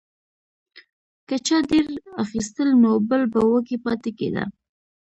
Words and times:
که 1.27 1.35
چا 1.47 1.57
ډیر 1.69 1.85
اخیستل 2.23 2.69
نو 2.83 2.91
بل 3.09 3.21
به 3.33 3.41
وږی 3.51 3.77
پاتې 3.85 4.11
کیده. 4.19 4.43